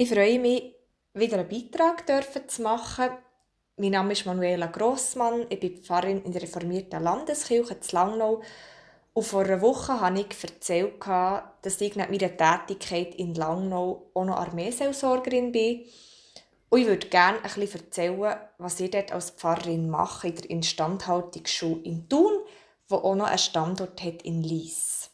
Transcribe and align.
Ich 0.00 0.10
freue 0.10 0.38
mich, 0.38 0.76
wieder 1.14 1.40
einen 1.40 1.48
Beitrag 1.48 2.04
zu 2.48 2.62
machen. 2.62 3.10
Mein 3.78 3.90
Name 3.90 4.12
ist 4.12 4.26
Manuela 4.26 4.66
Grossmann, 4.66 5.46
ich 5.48 5.58
bin 5.58 5.76
Pfarrerin 5.76 6.22
in 6.22 6.30
der 6.30 6.42
reformierten 6.42 7.02
Landeskirche 7.02 7.74
in 7.74 7.80
Langnau. 7.90 8.40
Und 9.12 9.26
vor 9.26 9.42
einer 9.42 9.60
Woche 9.60 10.00
habe 10.00 10.20
ich 10.20 10.40
erzählt, 10.40 11.04
dass 11.04 11.80
ich 11.80 11.96
nach 11.96 12.10
meiner 12.10 12.36
Tätigkeit 12.36 13.16
in 13.16 13.34
Langnau 13.34 14.08
auch 14.14 14.24
noch 14.24 14.36
Armeeseelsorgerin 14.36 15.50
bin. 15.50 15.86
Und 16.68 16.80
ich 16.80 16.86
würde 16.86 17.08
gerne 17.08 17.38
ein 17.38 17.50
bisschen 17.52 17.80
erzählen, 17.80 18.36
was 18.58 18.78
ich 18.78 18.92
dort 18.92 19.10
als 19.10 19.30
Pfarrerin 19.30 19.90
mache 19.90 20.28
in 20.28 20.36
der 20.36 20.48
Instandhaltungsschule 20.48 21.82
in 21.82 22.08
Thun, 22.08 22.38
wo 22.86 22.98
auch 22.98 23.16
noch 23.16 23.26
einen 23.26 23.38
Standort 23.38 24.00
hat 24.04 24.22
in 24.22 24.44
Lies. 24.44 25.07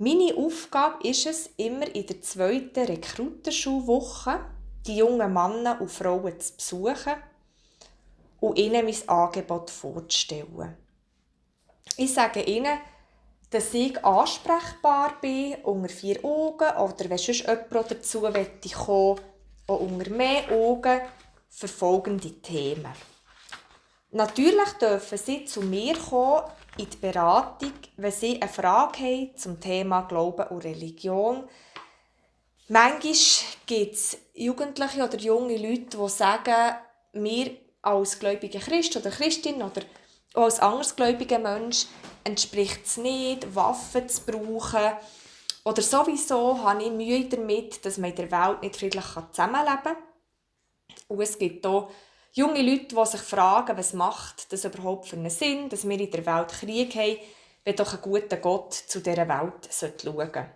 Meine 0.00 0.32
Aufgabe 0.36 1.08
ist 1.08 1.26
es, 1.26 1.50
immer 1.56 1.92
in 1.92 2.06
der 2.06 2.22
zweiten 2.22 2.86
Rekrutenschulwoche 2.86 4.38
die 4.86 4.98
jungen 4.98 5.32
Männer 5.32 5.80
und 5.80 5.90
Frauen 5.90 6.38
zu 6.38 6.54
besuchen 6.54 7.14
und 8.38 8.56
ihnen 8.56 8.84
mein 8.84 9.08
Angebot 9.08 9.70
vorzustellen. 9.70 10.76
Ich 11.96 12.14
sage 12.14 12.42
ihnen, 12.42 12.78
dass 13.50 13.74
ich 13.74 14.04
ansprechbar 14.04 15.20
bin, 15.20 15.56
unter 15.64 15.88
vier 15.88 16.24
Augen, 16.24 16.76
oder 16.76 17.10
wenn 17.10 17.18
sonst 17.18 17.40
jemand 17.40 17.90
dazu 17.90 18.20
kommen 18.20 18.34
möchte, 18.34 18.78
auch 18.86 19.20
unter 19.66 20.10
mehr 20.10 20.48
Augen, 20.52 21.00
für 21.48 21.66
folgende 21.66 22.40
Themen. 22.40 22.92
Natürlich 24.12 24.72
dürfen 24.80 25.18
Sie 25.18 25.44
zu 25.44 25.62
mir 25.62 25.96
kommen 25.98 26.44
in 26.76 26.90
die 26.90 26.96
Beratung, 26.96 27.72
wenn 27.96 28.12
Sie 28.12 28.40
eine 28.40 28.50
Frage 28.50 28.98
haben 28.98 29.36
zum 29.36 29.60
Thema 29.60 30.02
Glauben 30.02 30.46
und 30.48 30.64
Religion. 30.64 31.48
Manchmal 32.68 33.14
gibt 33.66 33.94
es 33.94 34.18
Jugendliche 34.34 35.02
oder 35.02 35.16
junge 35.16 35.56
Leute, 35.56 35.96
die 35.96 36.08
sagen, 36.08 36.76
mir 37.14 37.56
als 37.82 38.18
gläubiger 38.18 38.60
Christ 38.60 38.96
oder 38.96 39.10
Christin 39.10 39.62
oder 39.62 39.82
auch 40.34 40.44
als 40.44 40.60
andersgläubiger 40.60 41.38
Mensch 41.38 41.86
entspricht 42.24 42.84
es 42.84 42.98
nicht, 42.98 43.54
Waffen 43.54 44.08
zu 44.08 44.22
brauchen. 44.26 44.92
Oder 45.64 45.82
sowieso 45.82 46.62
habe 46.62 46.82
ich 46.82 46.90
Mühe 46.90 47.24
damit, 47.24 47.84
dass 47.84 47.98
man 47.98 48.10
in 48.10 48.16
der 48.16 48.30
Welt 48.30 48.62
nicht 48.62 48.76
friedlich 48.76 49.04
zusammenleben 49.32 49.82
kann. 49.82 49.96
Und 51.08 51.20
es 51.22 51.38
gibt 51.38 51.66
auch 51.66 51.90
junge 52.32 52.62
Leute, 52.62 52.94
die 52.94 53.06
sich 53.06 53.20
fragen, 53.20 53.76
was 53.76 53.92
macht 53.92 54.52
das 54.52 54.64
überhaupt 54.64 55.06
für 55.06 55.16
einen 55.16 55.30
Sinn, 55.30 55.68
dass 55.68 55.88
wir 55.88 55.98
in 55.98 56.10
der 56.10 56.26
Welt 56.26 56.48
Krieg 56.48 56.94
haben, 56.94 57.18
wenn 57.64 57.76
doch 57.76 57.92
ein 57.92 58.00
guter 58.00 58.36
Gott 58.36 58.74
zu 58.74 59.00
dieser 59.00 59.28
Welt 59.28 59.68
schauen 59.70 59.92
sollte. 59.98 60.50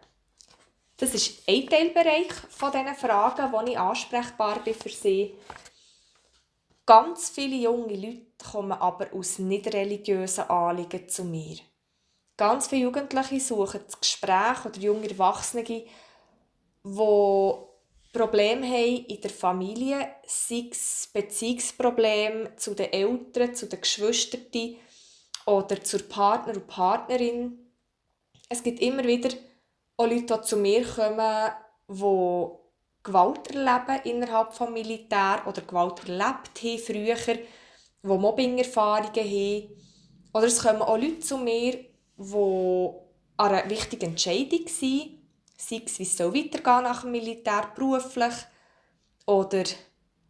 Das 0.97 1.15
ist 1.15 1.43
ein 1.49 1.67
Teilbereich 1.67 2.33
von 2.51 2.71
diesen 2.71 2.95
Fragen, 2.95 3.53
wo 3.53 3.61
ich 3.63 3.79
ansprechbar 3.79 4.61
bin 4.61 4.75
für 4.75 4.89
sie. 4.89 5.35
Ganz 6.87 7.31
viele 7.31 7.57
junge 7.57 7.95
Leute 7.95 8.27
kommen 8.51 8.73
aber 8.73 9.13
aus 9.13 9.39
nicht 9.39 9.73
religiösen 9.73 10.49
Anliegen 10.49 11.09
zu 11.09 11.25
mir. 11.25 11.57
Ganz 12.37 12.67
viele 12.67 12.83
Jugendliche 12.83 13.41
suchen 13.41 13.81
das 13.85 14.01
Gespräch 14.01 14.65
oder 14.65 14.79
junge 14.79 15.09
Erwachsene, 15.09 15.65
die 15.65 15.87
Probleme 18.13 18.67
haben 18.67 19.07
in 19.07 19.21
der 19.23 19.31
Familie, 19.31 20.07
sei 20.27 20.69
es 20.71 21.09
Beziehungsprobleme 21.13 22.55
zu 22.57 22.75
den 22.75 22.93
Eltern, 22.93 23.55
zu 23.55 23.67
den 23.67 23.81
Geschwistern 23.81 24.77
oder 25.47 25.83
zur 25.83 26.03
Partner 26.03 26.55
und 26.55 26.67
Partnerin. 26.67 27.73
Es 28.51 28.63
gibt 28.63 28.81
immer 28.81 29.05
wieder 29.05 29.31
auch 29.97 30.07
Leute, 30.07 30.37
die 30.37 30.43
zu 30.43 30.57
mir 30.59 30.85
kommen, 30.87 31.53
die 31.89 32.49
Gewalt 33.03 33.51
erleben 33.51 34.01
innerhalb 34.05 34.51
des 34.51 34.71
Militär 34.71 35.43
oder 35.47 35.63
Gewalt 35.63 36.07
erlebt 36.07 36.63
haben 36.63 36.79
früher, 36.79 37.17
die 37.17 38.09
Mobbing-Erfahrungen 38.09 39.15
haben. 39.15 39.69
Oder 40.35 40.47
es 40.47 40.63
kommen 40.63 40.83
auch 40.83 40.97
Leute 40.99 41.21
zu 41.21 41.39
mir, 41.39 41.85
die 42.17 42.91
an 43.39 43.55
einer 43.55 43.71
wichtigen 43.71 44.11
Entscheidung 44.11 44.69
sind, 44.69 45.22
sei 45.63 45.83
es, 45.87 45.99
wie 45.99 46.03
es 46.03 46.19
weitergehen 46.19 46.83
nach 46.83 47.03
dem 47.03 47.13
Militär 47.13 47.71
beruflich 47.75 48.35
oder 49.27 49.65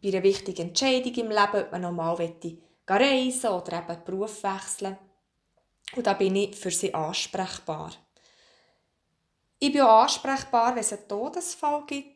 bei 0.01 0.09
einer 0.09 0.23
wichtigen 0.23 0.67
Entscheidung 0.69 1.13
im 1.15 1.29
Leben, 1.29 1.63
ob 1.65 1.71
man 1.71 1.81
nochmal 1.81 2.15
reisen 2.87 3.49
oder 3.49 3.79
eben 3.79 4.03
Beruf 4.03 4.43
wechseln. 4.43 4.97
Und 5.95 6.05
da 6.05 6.13
bin 6.13 6.35
ich 6.35 6.55
für 6.55 6.71
sie 6.71 6.93
ansprechbar. 6.93 7.91
Ich 9.59 9.71
bin 9.71 9.81
auch 9.81 10.03
ansprechbar, 10.03 10.75
wenn 10.75 10.81
es 10.81 10.93
einen 10.93 11.07
Todesfall 11.07 11.83
gibt 11.85 12.13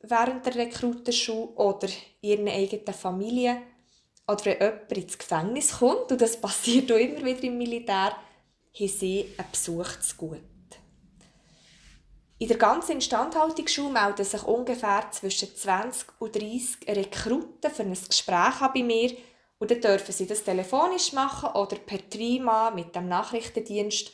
während 0.00 0.46
der 0.46 0.54
Rekrutenschule 0.54 1.48
oder 1.54 1.88
in 2.20 2.30
ihren 2.30 2.48
eigenen 2.48 2.94
Familie 2.94 3.62
oder 4.26 4.44
wenn 4.44 4.60
jemand 4.60 4.92
ins 4.92 5.18
Gefängnis 5.18 5.78
kommt, 5.78 6.12
und 6.12 6.20
das 6.20 6.40
passiert 6.40 6.90
auch 6.92 6.96
immer 6.96 7.24
wieder 7.24 7.42
im 7.42 7.58
Militär, 7.58 8.16
haben 8.16 8.88
sie 8.88 9.34
einen 9.36 9.50
Besuch 9.50 10.00
zu 10.00 10.16
gut. 10.16 10.53
In 12.44 12.48
der 12.48 12.58
ganzen 12.58 12.96
Instandhaltungsschule 12.96 13.90
melden 13.90 14.22
sich 14.22 14.42
ungefähr 14.42 15.10
zwischen 15.12 15.56
20 15.56 16.08
und 16.18 16.36
30 16.36 16.86
Rekruten 16.88 17.70
für 17.70 17.82
ein 17.84 17.94
Gespräch 17.94 18.60
bei 18.74 18.82
mir 18.82 19.16
und 19.58 19.70
dann 19.70 19.80
dürfen 19.80 20.12
sie 20.12 20.26
das 20.26 20.44
telefonisch 20.44 21.14
machen 21.14 21.58
oder 21.58 21.76
per 21.76 22.06
Trima 22.10 22.70
mit 22.70 22.94
dem 22.94 23.08
Nachrichtendienst 23.08 24.12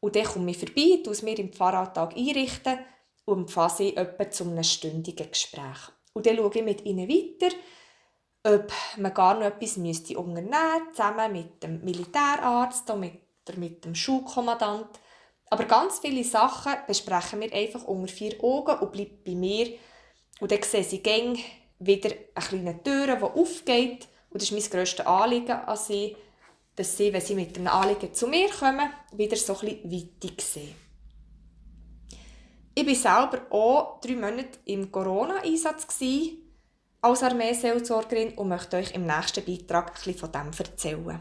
und 0.00 0.16
dann 0.16 0.24
komme 0.24 0.52
ich 0.52 0.56
vorbei, 0.58 1.02
tue 1.04 1.12
es 1.12 1.20
mir 1.20 1.38
im 1.38 1.52
Pfarralltag 1.52 2.16
einrichten 2.16 2.78
und 3.26 3.40
empfasse 3.40 3.82
ich 3.82 3.96
etwa 3.98 4.30
zu 4.30 4.44
einem 4.44 4.64
stündigen 4.64 5.30
Gespräch. 5.30 5.90
Und 6.14 6.24
dann 6.24 6.38
schaue 6.38 6.52
ich 6.54 6.64
mit 6.64 6.82
ihnen 6.86 7.10
weiter, 7.10 7.54
ob 8.42 8.72
man 8.96 9.12
gar 9.12 9.34
noch 9.34 9.44
etwas 9.44 9.76
müsste 9.76 10.16
unternehmen 10.16 10.94
zusammen 10.94 11.30
mit 11.30 11.62
dem 11.62 11.84
Militärarzt 11.84 12.88
oder 12.88 12.98
mit, 13.58 13.84
dem 13.84 13.94
Schulkommandant. 13.94 14.98
Aber 15.48 15.64
ganz 15.64 16.00
viele 16.00 16.24
Sachen 16.24 16.72
besprechen 16.86 17.40
wir 17.40 17.52
einfach 17.52 17.84
unter 17.84 18.12
vier 18.12 18.42
Augen 18.42 18.78
und 18.78 18.92
bleiben 18.92 19.18
bei 19.24 19.34
mir. 19.34 19.74
Und 20.40 20.50
dann 20.50 20.62
sehen 20.62 20.84
sie 20.84 21.02
gäng 21.02 21.38
wieder 21.78 22.10
eine 22.34 22.46
kleine 22.46 22.82
Tür, 22.82 23.16
die 23.16 23.22
aufgeht. 23.22 24.08
Und 24.30 24.42
das 24.42 24.50
ist 24.50 24.52
mein 24.52 24.70
grösstes 24.70 25.06
Anliegen 25.06 25.52
an 25.52 25.76
sie, 25.76 26.16
dass 26.74 26.96
sie, 26.96 27.12
wenn 27.12 27.20
sie 27.20 27.34
mit 27.34 27.56
einem 27.56 27.68
Anliegen 27.68 28.12
zu 28.12 28.26
mir 28.26 28.50
kommen, 28.50 28.90
wieder 29.12 29.36
so 29.36 29.54
bisschen 29.54 29.90
weiter 29.90 30.42
sehen. 30.42 30.74
Ich 32.74 32.86
war 32.86 32.94
selber 33.30 33.46
auch 33.50 34.00
drei 34.00 34.16
Monate 34.16 34.58
im 34.66 34.92
Corona-Einsatz 34.92 35.86
als 37.00 37.22
Armeeseelsorgerin 37.22 38.34
und 38.34 38.48
möchte 38.48 38.76
euch 38.76 38.94
im 38.94 39.06
nächsten 39.06 39.44
Beitrag 39.44 39.88
ein 39.88 39.94
bisschen 39.94 40.18
von 40.18 40.32
dem 40.32 40.50
erzählen. 40.58 41.20